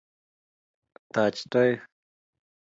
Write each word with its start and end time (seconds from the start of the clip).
taach 1.13 1.39
toek 1.51 1.79